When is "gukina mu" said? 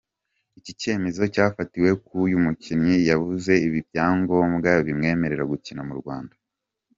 5.51-5.95